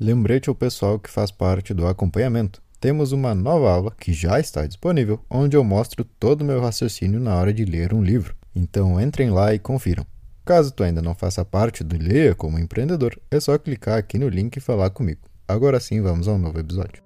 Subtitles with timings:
[0.00, 2.62] Lembrete ao pessoal que faz parte do acompanhamento.
[2.80, 7.18] Temos uma nova aula que já está disponível, onde eu mostro todo o meu raciocínio
[7.18, 8.36] na hora de ler um livro.
[8.54, 10.06] Então entrem lá e confiram.
[10.44, 14.28] Caso tu ainda não faça parte do Leia como empreendedor, é só clicar aqui no
[14.28, 15.22] link e falar comigo.
[15.48, 17.02] Agora sim, vamos ao novo episódio.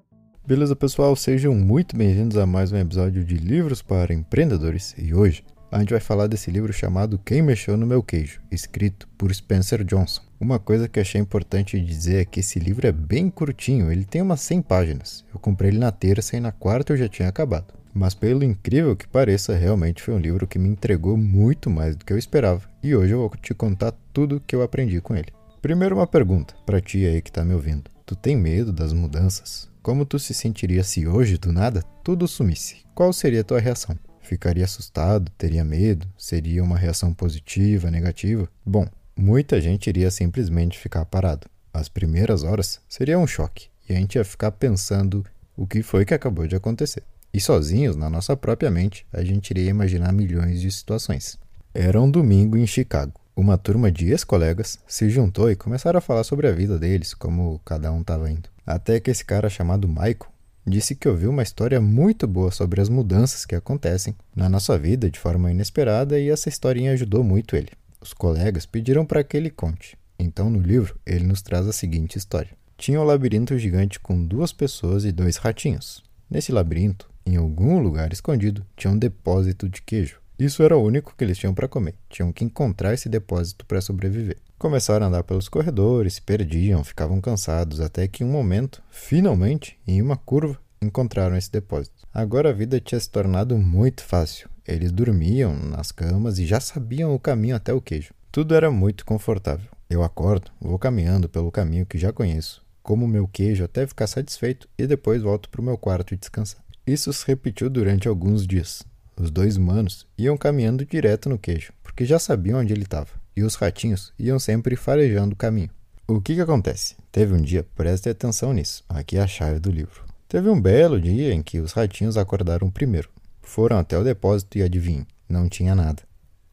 [0.47, 1.17] Beleza, pessoal?
[1.17, 4.95] Sejam muito bem-vindos a mais um episódio de Livros para Empreendedores.
[4.99, 9.09] E hoje a gente vai falar desse livro chamado Quem Mexeu no Meu Queijo, escrito
[9.17, 10.21] por Spencer Johnson.
[10.39, 14.21] Uma coisa que achei importante dizer é que esse livro é bem curtinho, ele tem
[14.21, 15.25] umas 100 páginas.
[15.33, 17.73] Eu comprei ele na terça e na quarta eu já tinha acabado.
[17.95, 22.05] Mas pelo incrível que pareça, realmente foi um livro que me entregou muito mais do
[22.05, 22.69] que eu esperava.
[22.83, 25.33] E hoje eu vou te contar tudo que eu aprendi com ele.
[25.63, 27.91] Primeiro uma pergunta para ti aí que tá me ouvindo.
[28.05, 29.71] Tu tem medo das mudanças?
[29.83, 32.83] Como tu se sentiria se hoje, do nada, tudo sumisse?
[32.95, 33.97] Qual seria a tua reação?
[34.23, 35.31] Ficaria assustado?
[35.37, 36.07] Teria medo?
[36.17, 38.49] Seria uma reação positiva, negativa?
[38.65, 41.47] Bom, muita gente iria simplesmente ficar parado.
[41.75, 45.25] As primeiras horas seria um choque e a gente ia ficar pensando
[45.57, 47.03] o que foi que acabou de acontecer.
[47.35, 51.39] E sozinhos, na nossa própria mente, a gente iria imaginar milhões de situações.
[51.75, 53.21] Era um domingo em Chicago.
[53.35, 57.59] Uma turma de ex-colegas se juntou e começaram a falar sobre a vida deles, como
[57.65, 58.51] cada um estava indo.
[58.67, 60.32] Até que esse cara chamado Michael
[60.67, 65.11] disse que ouviu uma história muito boa sobre as mudanças que acontecem na nossa vida
[65.11, 67.71] de forma inesperada e essa historinha ajudou muito ele.
[68.01, 69.97] Os colegas pediram para que ele conte.
[70.19, 74.53] Então, no livro, ele nos traz a seguinte história: Tinha um labirinto gigante com duas
[74.53, 76.03] pessoas e dois ratinhos.
[76.31, 80.22] Nesse labirinto, em algum lugar escondido, tinha um depósito de queijo.
[80.43, 81.95] Isso era o único que eles tinham para comer.
[82.11, 84.39] Tinham que encontrar esse depósito para sobreviver.
[84.59, 89.79] Começaram a andar pelos corredores, se perdiam, ficavam cansados, até que em um momento, finalmente,
[89.87, 91.95] em uma curva, encontraram esse depósito.
[92.13, 94.51] Agora a vida tinha se tornado muito fácil.
[94.67, 98.13] Eles dormiam nas camas e já sabiam o caminho até o queijo.
[98.33, 99.71] Tudo era muito confortável.
[99.89, 104.69] Eu acordo, vou caminhando pelo caminho que já conheço, como meu queijo até ficar satisfeito
[104.77, 106.65] e depois volto para o meu quarto e descansar.
[106.85, 108.83] Isso se repetiu durante alguns dias.
[109.17, 113.43] Os dois humanos iam caminhando direto no queijo, porque já sabiam onde ele estava e
[113.43, 115.71] os ratinhos iam sempre farejando o caminho.
[116.07, 116.97] O que, que acontece?
[117.11, 120.05] Teve um dia, preste atenção nisso, aqui é a chave do livro.
[120.29, 123.09] Teve um belo dia em que os ratinhos acordaram primeiro.
[123.41, 126.03] Foram até o depósito e adivinhem, não tinha nada.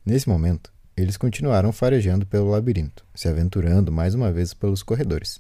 [0.06, 5.40] Nesse momento, eles continuaram farejando pelo labirinto, se aventurando mais uma vez pelos corredores,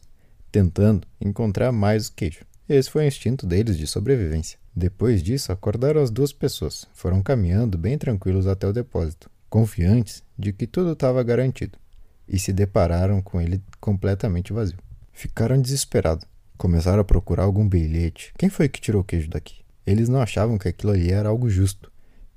[0.51, 2.45] tentando encontrar mais queijo.
[2.67, 4.59] Esse foi o instinto deles de sobrevivência.
[4.79, 10.53] Depois disso, acordaram as duas pessoas, foram caminhando bem tranquilos até o depósito confiantes de
[10.53, 11.77] que tudo estava garantido,
[12.25, 14.77] e se depararam com ele completamente vazio.
[15.11, 16.25] Ficaram desesperados.
[16.57, 18.31] Começaram a procurar algum bilhete.
[18.37, 19.65] Quem foi que tirou o queijo daqui?
[19.85, 21.91] Eles não achavam que aquilo ali era algo justo.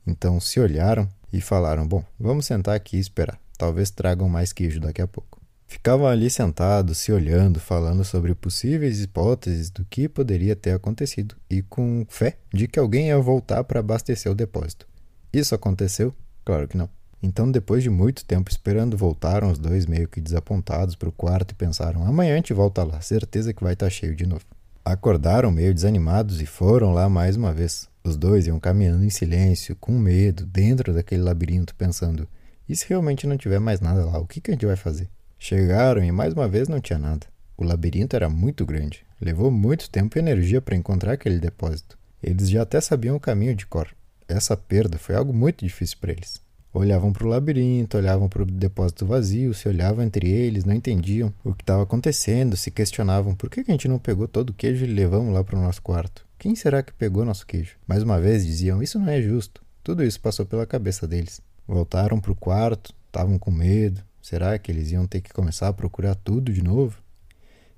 [0.05, 3.39] Então se olharam e falaram: Bom, vamos sentar aqui e esperar.
[3.57, 5.42] Talvez tragam mais queijo daqui a pouco.
[5.73, 11.63] Ficavam ali sentados, se olhando, falando sobre possíveis hipóteses do que poderia ter acontecido e
[11.63, 14.87] com fé de que alguém ia voltar para abastecer o depósito.
[15.33, 16.15] Isso aconteceu?
[16.45, 16.91] Claro que não.
[17.23, 21.53] Então, depois de muito tempo esperando, voltaram os dois meio que desapontados para o quarto
[21.53, 24.45] e pensaram: amanhã a gente volta lá, certeza que vai estar tá cheio de novo.
[24.85, 27.89] Acordaram meio desanimados e foram lá mais uma vez.
[28.05, 32.29] Os dois iam caminhando em silêncio, com medo, dentro daquele labirinto, pensando:
[32.69, 35.09] e se realmente não tiver mais nada lá, o que, que a gente vai fazer?
[35.45, 37.27] Chegaram e mais uma vez não tinha nada.
[37.57, 41.99] O labirinto era muito grande, levou muito tempo e energia para encontrar aquele depósito.
[42.23, 43.89] Eles já até sabiam o caminho de cor.
[44.29, 46.41] Essa perda foi algo muito difícil para eles.
[46.73, 51.35] Olhavam para o labirinto, olhavam para o depósito vazio, se olhavam entre eles, não entendiam
[51.43, 54.85] o que estava acontecendo, se questionavam por que a gente não pegou todo o queijo
[54.85, 56.25] e levamos lá para o nosso quarto.
[56.39, 57.75] Quem será que pegou nosso queijo?
[57.85, 59.61] Mais uma vez diziam: Isso não é justo.
[59.83, 61.41] Tudo isso passou pela cabeça deles.
[61.67, 64.05] Voltaram para o quarto, estavam com medo.
[64.23, 66.97] Será que eles iam ter que começar a procurar tudo de novo?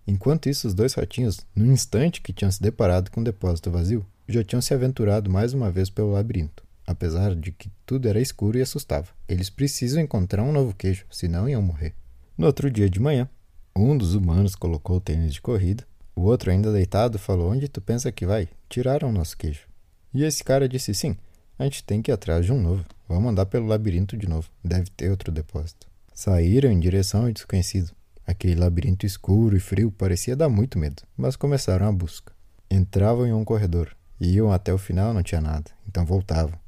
[0.06, 4.06] Enquanto isso, os dois ratinhos, no instante que tinham se deparado com o depósito vazio,
[4.28, 8.59] já tinham se aventurado mais uma vez pelo labirinto apesar de que tudo era escuro
[8.59, 9.09] e assustava.
[9.28, 11.94] Eles precisam encontrar um novo queijo, senão iam morrer.
[12.37, 13.28] No outro dia de manhã,
[13.75, 15.84] um dos humanos colocou o tênis de corrida,
[16.15, 18.49] o outro, ainda deitado, falou: Onde tu pensa que vai?
[18.69, 19.67] Tiraram o nosso queijo.
[20.12, 21.17] E esse cara disse: Sim,
[21.58, 22.85] a gente tem que ir atrás de um novo.
[23.08, 24.49] Vamos andar pelo labirinto de novo.
[24.62, 25.87] Deve ter outro depósito.
[26.14, 27.93] Saíram em direção ao desconhecido.
[28.26, 32.32] Aquele labirinto escuro e frio parecia dar muito medo, mas começaram a busca.
[32.70, 36.64] Entravam em um corredor, iam até o final, não tinha nada, então voltavam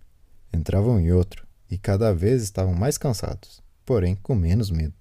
[0.56, 4.94] entravam em outro e cada vez estavam mais cansados, porém com menos medo.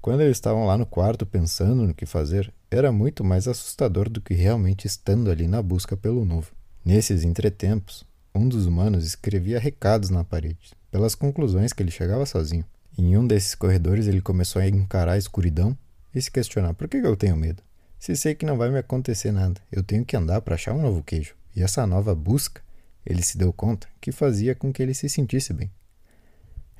[0.00, 4.20] Quando eles estavam lá no quarto pensando no que fazer, era muito mais assustador do
[4.20, 6.52] que realmente estando ali na busca pelo novo.
[6.84, 8.04] Nesses entretempos,
[8.34, 12.64] um dos humanos escrevia recados na parede, pelas conclusões que ele chegava sozinho.
[12.98, 15.78] Em um desses corredores, ele começou a encarar a escuridão
[16.12, 17.62] e se questionar: por que eu tenho medo?
[17.96, 20.82] Se sei que não vai me acontecer nada, eu tenho que andar para achar um
[20.82, 21.36] novo queijo.
[21.54, 22.60] E essa nova busca,
[23.06, 25.70] ele se deu conta que fazia com que ele se sentisse bem.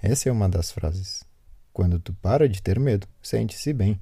[0.02, 1.22] Essa é uma das frases.
[1.72, 4.00] Quando tu para de ter medo, sente-se bem.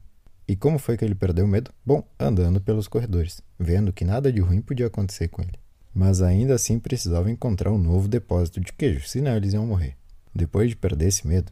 [0.49, 1.71] E como foi que ele perdeu o medo?
[1.85, 5.59] Bom, andando pelos corredores, vendo que nada de ruim podia acontecer com ele.
[5.95, 9.97] Mas ainda assim precisava encontrar um novo depósito de queijo, senão eles iam morrer.
[10.35, 11.51] Depois de perder esse medo,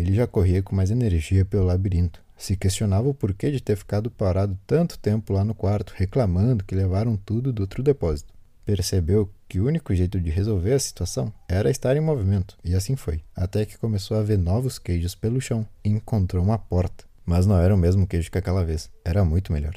[0.00, 2.22] ele já corria com mais energia pelo labirinto.
[2.36, 6.74] Se questionava o porquê de ter ficado parado tanto tempo lá no quarto, reclamando que
[6.74, 8.32] levaram tudo do outro depósito.
[8.64, 12.96] Percebeu que o único jeito de resolver a situação era estar em movimento, e assim
[12.96, 17.04] foi, até que começou a ver novos queijos pelo chão e encontrou uma porta.
[17.26, 19.74] Mas não era o mesmo queijo que aquela vez, era muito melhor.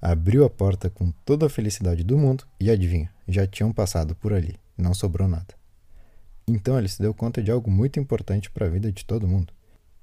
[0.00, 4.32] Abriu a porta com toda a felicidade do mundo e adivinha, já tinham passado por
[4.32, 5.57] ali, não sobrou nada.
[6.48, 9.52] Então ele se deu conta de algo muito importante para a vida de todo mundo.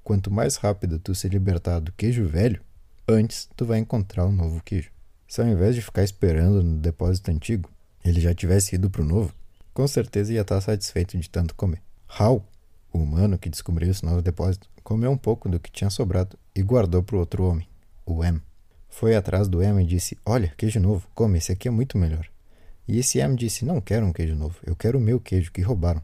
[0.04, 2.60] Quanto mais rápido tu se libertar do queijo velho,
[3.08, 4.90] antes tu vai encontrar um novo queijo.
[5.26, 7.68] Se ao invés de ficar esperando no depósito antigo,
[8.04, 9.34] ele já tivesse ido para o novo,
[9.74, 11.82] com certeza ia estar satisfeito de tanto comer.
[12.08, 12.46] Hal,
[12.92, 16.62] o humano que descobriu esse novo depósito, comeu um pouco do que tinha sobrado e
[16.62, 17.68] guardou para o outro homem,
[18.06, 18.40] o M.
[18.88, 22.28] Foi atrás do M e disse: Olha, queijo novo, come, esse aqui é muito melhor.
[22.86, 25.60] E esse M disse: Não quero um queijo novo, eu quero o meu queijo que
[25.60, 26.00] roubaram.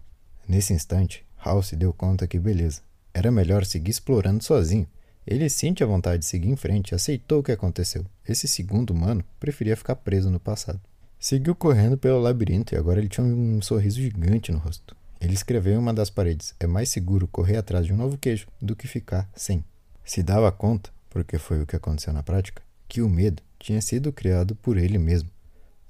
[0.49, 2.83] Nesse instante, Hal se deu conta que beleza.
[3.13, 4.87] Era melhor seguir explorando sozinho.
[5.27, 8.07] Ele sente a vontade de seguir em frente e aceitou o que aconteceu.
[8.27, 10.81] Esse segundo humano preferia ficar preso no passado.
[11.19, 14.97] Seguiu correndo pelo labirinto e agora ele tinha um sorriso gigante no rosto.
[15.21, 18.47] Ele escreveu em uma das paredes: É mais seguro correr atrás de um novo queijo
[18.61, 19.65] do que ficar sem.
[20.05, 24.13] Se dava conta, porque foi o que aconteceu na prática, que o medo tinha sido
[24.13, 25.31] criado por ele mesmo.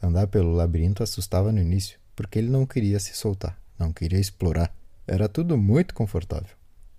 [0.03, 4.73] Andar pelo labirinto assustava no início, porque ele não queria se soltar não queria explorar.
[5.07, 6.57] Era tudo muito confortável.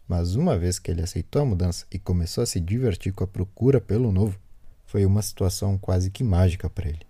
[0.08, 3.28] Mas uma vez que ele aceitou a mudança e começou a se divertir com a
[3.28, 4.38] procura pelo novo,
[4.86, 7.06] foi uma situação quase que mágica para ele.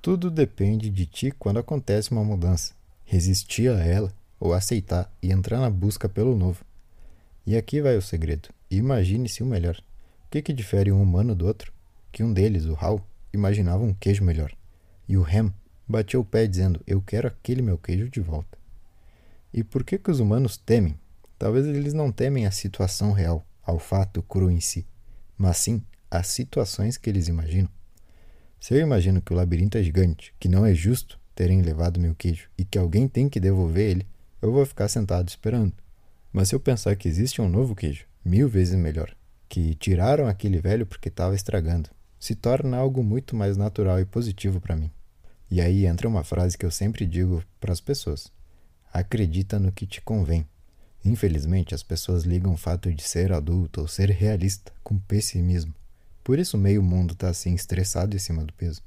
[0.00, 2.72] Tudo depende de ti quando acontece uma mudança.
[3.04, 6.64] Resistir a ela ou aceitar e entrar na busca pelo novo.
[7.44, 8.48] E aqui vai o segredo.
[8.70, 9.76] Imagine-se o melhor.
[10.26, 11.72] O que, que difere um humano do outro?
[12.12, 14.52] Que um deles, o Hal, imaginava um queijo melhor.
[15.08, 15.52] E o Ham
[15.88, 18.57] bateu o pé dizendo: Eu quero aquele meu queijo de volta.
[19.52, 20.98] E por que, que os humanos temem?
[21.38, 24.86] Talvez eles não temem a situação real, ao fato cru em si,
[25.36, 27.68] mas sim as situações que eles imaginam.
[28.60, 32.14] Se eu imagino que o labirinto é gigante, que não é justo terem levado meu
[32.14, 34.06] queijo e que alguém tem que devolver ele,
[34.42, 35.72] eu vou ficar sentado esperando.
[36.32, 39.14] Mas se eu pensar que existe um novo queijo, mil vezes melhor,
[39.48, 44.60] que tiraram aquele velho porque estava estragando, se torna algo muito mais natural e positivo
[44.60, 44.90] para mim.
[45.50, 48.32] E aí entra uma frase que eu sempre digo para as pessoas:
[48.92, 50.46] acredita no que te convém.
[51.04, 55.74] Infelizmente, as pessoas ligam o fato de ser adulto ou ser realista com pessimismo.
[56.24, 58.82] Por isso, meio mundo está assim estressado em cima do peso.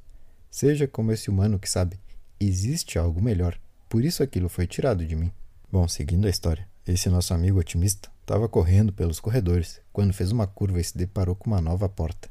[0.49, 1.97] Seja como esse humano que sabe,
[2.39, 3.57] existe algo melhor,
[3.87, 5.31] por isso aquilo foi tirado de mim.
[5.71, 10.47] Bom, seguindo a história, esse nosso amigo otimista estava correndo pelos corredores quando fez uma
[10.47, 12.29] curva e se deparou com uma nova porta.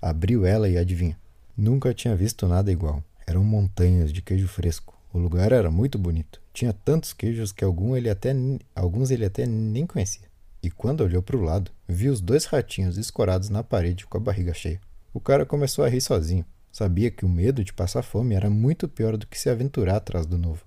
[0.00, 1.18] Abriu ela e adivinha?
[1.56, 3.02] Nunca tinha visto nada igual.
[3.26, 6.42] Eram montanhas de queijo fresco, o lugar era muito bonito.
[6.52, 8.34] Tinha tantos queijos que algum ele até,
[8.74, 10.26] alguns ele até nem conhecia.
[10.62, 14.20] E quando olhou para o lado, viu os dois ratinhos escorados na parede com a
[14.20, 14.80] barriga cheia.
[15.14, 16.44] O cara começou a rir sozinho.
[16.70, 20.26] Sabia que o medo de passar fome era muito pior do que se aventurar atrás
[20.26, 20.62] do novo.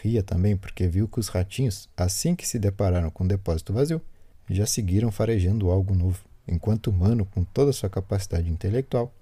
[0.00, 4.00] Ria também porque viu que os ratinhos, assim que se depararam com o depósito vazio,
[4.48, 9.12] já seguiram farejando algo novo, enquanto o humano, com toda a sua capacidade intelectual,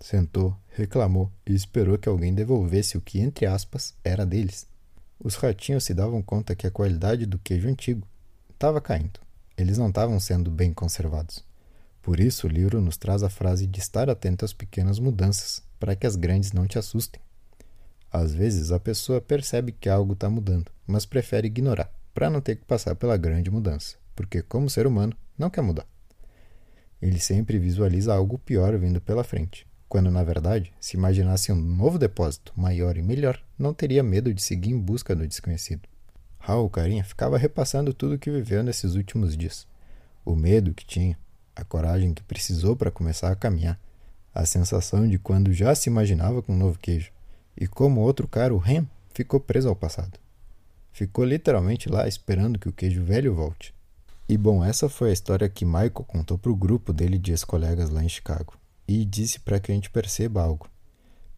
[0.00, 4.66] sentou, reclamou e esperou que alguém devolvesse o que, entre aspas, era deles.
[5.18, 8.06] Os ratinhos se davam conta que a qualidade do queijo antigo
[8.50, 9.20] estava caindo.
[9.56, 11.44] Eles não estavam sendo bem conservados.
[12.00, 15.96] Por isso, o livro nos traz a frase de estar atento às pequenas mudanças, para
[15.96, 17.20] que as grandes não te assustem.
[18.10, 22.56] Às vezes, a pessoa percebe que algo está mudando, mas prefere ignorar, para não ter
[22.56, 25.86] que passar pela grande mudança, porque, como ser humano, não quer mudar.
[27.02, 31.98] Ele sempre visualiza algo pior vindo pela frente, quando na verdade, se imaginasse um novo
[31.98, 35.88] depósito maior e melhor, não teria medo de seguir em busca do desconhecido.
[36.38, 39.66] Raul Carinha ficava repassando tudo o que viveu nesses últimos dias.
[40.24, 41.18] O medo que tinha,
[41.56, 43.80] a coragem que precisou para começar a caminhar,
[44.34, 47.10] a sensação de quando já se imaginava com um novo queijo,
[47.56, 50.18] e como outro cara, o Rem, ficou preso ao passado.
[50.92, 53.74] Ficou literalmente lá esperando que o queijo velho volte.
[54.28, 57.88] E bom, essa foi a história que Michael contou para o grupo dele de ex-colegas
[57.88, 58.57] lá em Chicago
[58.88, 60.66] e disse para que a gente perceba algo.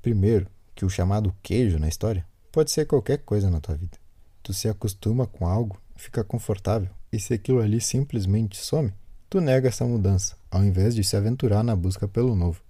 [0.01, 3.99] Primeiro, que o chamado queijo na história pode ser qualquer coisa na tua vida.
[4.43, 8.95] Tu se acostuma com algo, fica confortável, e se aquilo ali simplesmente some,
[9.29, 12.63] tu nega essa mudança, ao invés de se aventurar na busca pelo novo.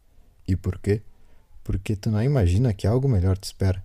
[0.48, 1.02] E por quê?
[1.62, 3.84] Porque tu não imagina que algo melhor te espera.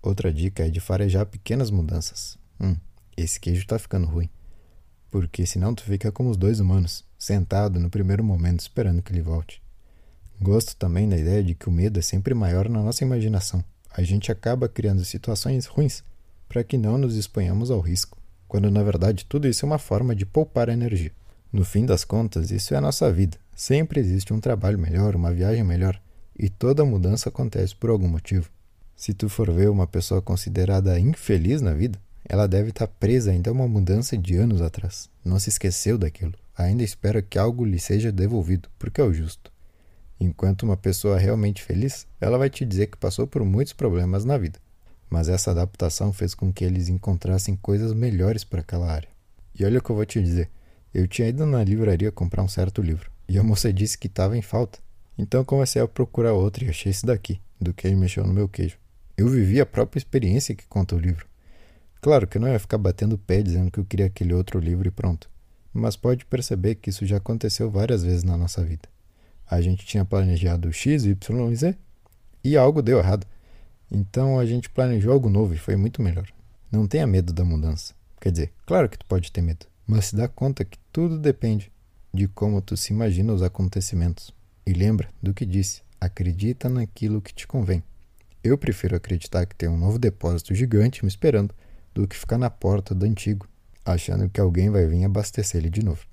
[0.00, 2.38] Outra dica é de farejar pequenas mudanças.
[2.58, 2.76] Hum,
[3.16, 4.30] esse queijo tá ficando ruim.
[5.10, 9.20] Porque senão tu fica como os dois humanos, sentado no primeiro momento esperando que ele
[9.20, 9.59] volte.
[10.42, 13.62] Gosto também da ideia de que o medo é sempre maior na nossa imaginação.
[13.90, 16.02] A gente acaba criando situações ruins
[16.48, 18.16] para que não nos exponhamos ao risco,
[18.48, 21.12] quando na verdade tudo isso é uma forma de poupar energia.
[21.52, 23.36] No fim das contas, isso é a nossa vida.
[23.54, 26.00] Sempre existe um trabalho melhor, uma viagem melhor,
[26.38, 28.48] e toda mudança acontece por algum motivo.
[28.96, 33.50] Se tu for ver uma pessoa considerada infeliz na vida, ela deve estar presa ainda
[33.50, 35.10] a uma mudança de anos atrás.
[35.22, 36.34] Não se esqueceu daquilo.
[36.56, 39.50] Ainda espera que algo lhe seja devolvido, porque é o justo.
[40.20, 44.36] Enquanto uma pessoa realmente feliz, ela vai te dizer que passou por muitos problemas na
[44.36, 44.58] vida,
[45.08, 49.08] mas essa adaptação fez com que eles encontrassem coisas melhores para aquela área.
[49.58, 50.50] E olha o que eu vou te dizer:
[50.92, 54.36] eu tinha ido na livraria comprar um certo livro, e a moça disse que estava
[54.36, 54.78] em falta.
[55.16, 58.76] Então comecei a procurar outro e achei esse daqui, do que mexeu no meu queijo.
[59.16, 61.26] Eu vivi a própria experiência que conta o livro.
[62.00, 64.90] Claro que não ia ficar batendo pé dizendo que eu queria aquele outro livro e
[64.90, 65.30] pronto.
[65.72, 68.88] Mas pode perceber que isso já aconteceu várias vezes na nossa vida.
[69.50, 71.76] A gente tinha planejado X, Y e Z
[72.44, 73.26] e algo deu errado.
[73.90, 76.28] Então a gente planejou algo novo e foi muito melhor.
[76.70, 77.92] Não tenha medo da mudança.
[78.20, 81.72] Quer dizer, claro que tu pode ter medo, mas se dá conta que tudo depende
[82.14, 84.32] de como tu se imagina os acontecimentos.
[84.64, 87.82] E lembra do que disse: acredita naquilo que te convém.
[88.44, 91.52] Eu prefiro acreditar que tem um novo depósito gigante me esperando
[91.92, 93.48] do que ficar na porta do antigo,
[93.84, 96.06] achando que alguém vai vir abastecer ele de novo.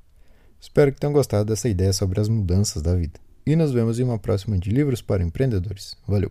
[0.59, 3.19] Espero que tenham gostado dessa ideia sobre as mudanças da vida.
[3.47, 5.95] E nos vemos em uma próxima de Livros para Empreendedores.
[6.05, 6.29] Valeu!